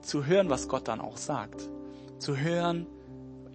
[0.00, 1.68] zu hören, was Gott dann auch sagt.
[2.18, 2.86] Zu hören,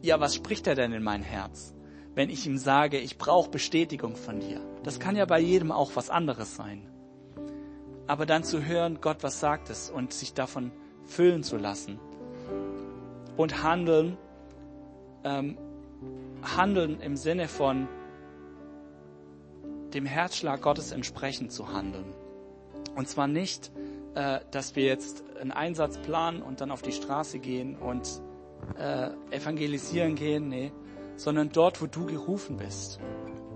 [0.02, 1.76] ja, was spricht er denn in mein Herz?
[2.16, 4.62] wenn ich ihm sage, ich brauche Bestätigung von dir.
[4.84, 6.88] Das kann ja bei jedem auch was anderes sein.
[8.08, 10.72] Aber dann zu hören, Gott, was sagt es und sich davon
[11.06, 12.00] füllen zu lassen.
[13.38, 14.18] Und handeln,
[15.24, 15.58] ähm,
[16.44, 17.88] handeln im Sinne von
[19.94, 22.14] dem Herzschlag Gottes entsprechend zu handeln.
[22.96, 23.72] Und zwar nicht,
[24.14, 28.22] äh, dass wir jetzt einen Einsatz planen und dann auf die Straße gehen und
[28.78, 30.72] äh, evangelisieren gehen, nee,
[31.18, 33.00] sondern dort, wo du gerufen bist.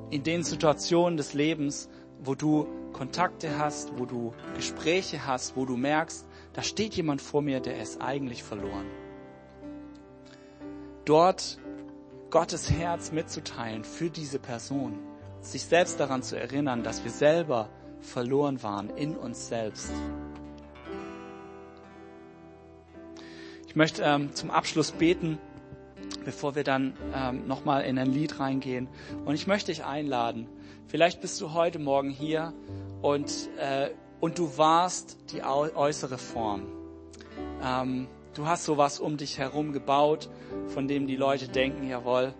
[0.10, 1.90] In den Situationen des Lebens,
[2.24, 7.42] wo du Kontakte hast, wo du Gespräche hast, wo du merkst, da steht jemand vor
[7.42, 8.86] mir, der ist eigentlich verloren.
[11.06, 11.60] Dort
[12.30, 15.00] Gottes Herz mitzuteilen für diese Person,
[15.42, 17.70] sich selbst daran zu erinnern, dass wir selber
[18.02, 19.92] verloren waren in uns selbst.
[23.68, 25.40] Ich möchte ähm, zum Abschluss beten
[26.26, 28.88] bevor wir dann ähm, nochmal in ein Lied reingehen.
[29.26, 30.48] Und ich möchte dich einladen.
[30.90, 32.52] Vielleicht bist du heute Morgen hier
[33.04, 36.64] und, äh, und du warst die äußere Form.
[37.64, 40.32] Ähm, du hast sowas um dich herum gebaut,
[40.70, 42.34] von dem die Leute denken, jawohl,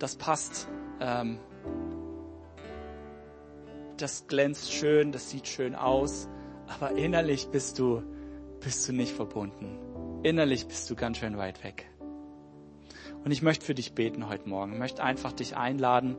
[0.00, 0.66] das passt.
[0.98, 1.38] Ähm,
[3.98, 6.28] das glänzt schön, das sieht schön aus,
[6.66, 8.02] aber innerlich bist du,
[8.58, 9.78] bist du nicht verbunden.
[10.24, 11.88] Innerlich bist du ganz schön weit weg.
[13.26, 14.74] Und ich möchte für dich beten heute Morgen.
[14.74, 16.16] Ich möchte einfach dich einladen,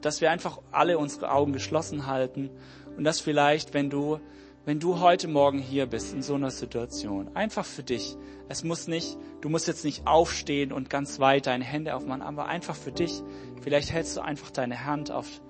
[0.00, 2.50] dass wir einfach alle unsere Augen geschlossen halten
[2.96, 4.18] und dass vielleicht, wenn du,
[4.64, 8.16] wenn du heute Morgen hier bist in so einer Situation, einfach für dich,
[8.48, 12.46] es muss nicht, du musst jetzt nicht aufstehen und ganz weit deine Hände aufmachen, aber
[12.46, 13.22] einfach für dich,
[13.60, 15.42] vielleicht hältst du einfach deine Hand auf,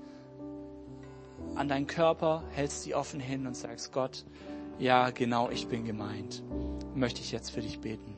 [1.54, 4.24] an deinen Körper, hältst sie offen hin und sagst, Gott,
[4.78, 6.42] ja, genau, ich bin gemeint.
[6.94, 8.16] Möchte ich jetzt für dich beten.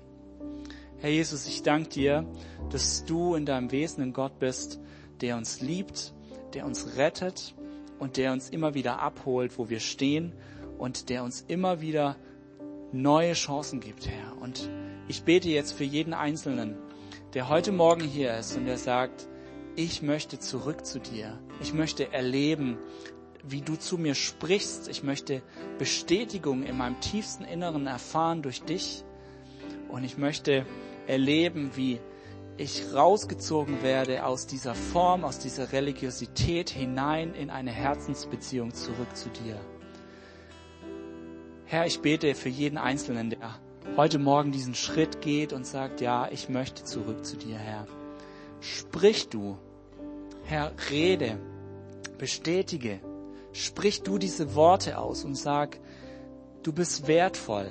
[0.99, 2.26] Herr Jesus, ich danke dir,
[2.70, 4.80] dass du in deinem Wesen ein Gott bist,
[5.21, 6.12] der uns liebt,
[6.55, 7.55] der uns rettet
[7.99, 10.33] und der uns immer wieder abholt, wo wir stehen
[10.79, 12.17] und der uns immer wieder
[12.93, 14.41] neue Chancen gibt, Herr.
[14.41, 14.71] Und
[15.09, 16.77] ich bete jetzt für jeden Einzelnen,
[17.35, 19.29] der heute Morgen hier ist und der sagt,
[19.77, 21.39] ich möchte zurück zu dir.
[21.61, 22.79] Ich möchte erleben,
[23.43, 24.89] wie du zu mir sprichst.
[24.89, 25.43] Ich möchte
[25.79, 29.05] Bestätigung in meinem tiefsten Inneren erfahren durch dich.
[29.89, 30.65] Und ich möchte
[31.07, 32.01] erleben, wie
[32.57, 39.29] ich rausgezogen werde aus dieser Form, aus dieser Religiosität hinein in eine Herzensbeziehung zurück zu
[39.31, 39.59] dir.
[41.67, 43.59] Herr, ich bete für jeden Einzelnen, der
[43.97, 47.87] heute Morgen diesen Schritt geht und sagt, ja, ich möchte zurück zu dir, Herr.
[48.61, 49.59] Sprich du,
[50.45, 51.39] Herr, rede,
[52.19, 53.01] bestätige,
[53.53, 55.81] sprich du diese Worte aus und sag,
[56.63, 57.71] du bist wertvoll.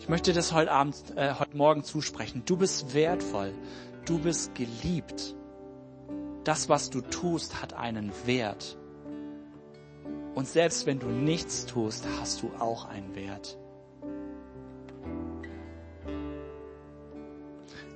[0.00, 2.42] Ich möchte das heute Abend, äh, heute Morgen zusprechen.
[2.46, 3.52] Du bist wertvoll.
[4.06, 5.36] Du bist geliebt.
[6.42, 8.78] Das, was du tust, hat einen Wert.
[10.34, 13.58] Und selbst wenn du nichts tust, hast du auch einen Wert.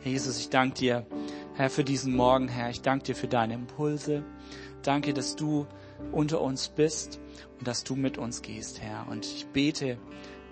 [0.03, 1.07] Herr Jesus, ich danke dir,
[1.55, 2.69] Herr, für diesen Morgen, Herr.
[2.69, 4.23] Ich danke dir für deine Impulse.
[4.83, 5.67] Danke, dass du
[6.13, 7.19] unter uns bist
[7.59, 9.07] und dass du mit uns gehst, Herr.
[9.09, 9.97] Und ich bete,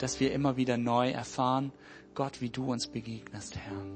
[0.03, 1.71] dass wir immer wieder neu erfahren,
[2.17, 3.87] Gott, wie du uns begegnest, Herr.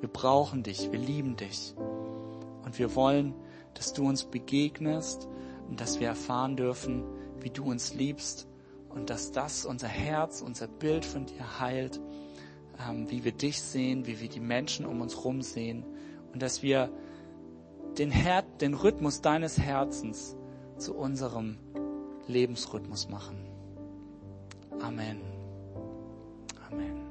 [0.00, 1.72] Wir brauchen dich, wir lieben dich.
[1.76, 3.32] Und wir wollen,
[3.74, 5.28] dass du uns begegnest
[5.68, 7.04] und dass wir erfahren dürfen,
[7.38, 8.48] wie du uns liebst
[8.88, 12.00] und dass das unser Herz, unser Bild von dir heilt,
[12.84, 15.84] ähm, wie wir dich sehen, wie wir die Menschen um uns herum sehen
[16.32, 16.90] und dass wir
[17.98, 20.34] den, Her den Rhythmus deines Herzens
[20.76, 21.56] zu unserem
[22.26, 23.43] Lebensrhythmus machen.
[24.84, 25.22] Amen.
[26.70, 27.03] Amen.